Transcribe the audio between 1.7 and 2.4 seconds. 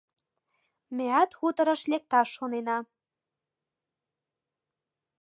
лекташ